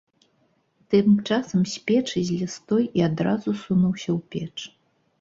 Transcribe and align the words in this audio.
Тым 0.93 1.07
часам 1.27 1.61
з 1.73 1.85
печы 1.91 2.19
злез 2.31 2.57
той 2.73 2.83
і 3.03 3.09
адразу 3.11 3.49
сунуўся 3.65 4.09
ў 4.19 4.23
печ. 4.35 4.57